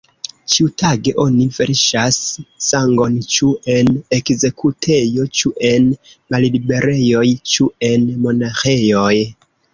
Ĉiutage 0.51 1.11
oni 1.23 1.43
verŝas 1.57 2.17
sangon 2.67 3.19
ĉu 3.33 3.49
en 3.75 3.91
ekzekutejo, 4.19 5.27
ĉu 5.41 5.53
en 5.71 5.87
malliberejoj, 6.37 7.25
ĉu 7.55 7.71
en 7.93 8.11
monaĥejoj. 8.27 9.15